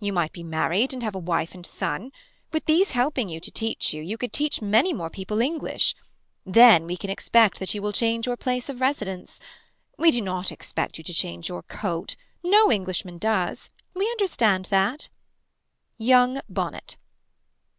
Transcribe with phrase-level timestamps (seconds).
[0.00, 2.10] You might be married and have a wife and son.
[2.50, 5.94] With these helping you to teach you could teach many more people English.
[6.46, 9.38] Then we can expect that you will change your place of residence.
[9.98, 12.16] We do not expect you to change your coat.
[12.42, 13.68] No Englishman does.
[13.92, 15.10] We understand that.
[15.98, 16.96] Young Bonnet.